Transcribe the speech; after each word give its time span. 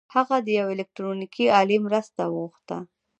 هغه 0.15 0.35
د 0.45 0.47
يوې 0.59 0.73
الکټرونيکي 0.77 1.45
الې 1.59 1.77
مرسته 1.87 2.21
وغوښته. 2.27 2.77